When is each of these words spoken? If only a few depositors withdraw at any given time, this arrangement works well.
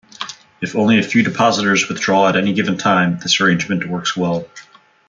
If 0.61 0.75
only 0.75 0.97
a 0.97 1.03
few 1.03 1.21
depositors 1.21 1.87
withdraw 1.87 2.27
at 2.27 2.35
any 2.35 2.53
given 2.53 2.75
time, 2.75 3.19
this 3.19 3.39
arrangement 3.39 3.87
works 3.87 4.17
well. 4.17 4.49